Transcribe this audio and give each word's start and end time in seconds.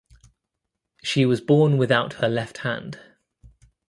She 1.03 1.27
was 1.27 1.41
born 1.41 1.77
without 1.77 2.13
her 2.13 2.27
left 2.27 2.57
hand. 2.65 2.99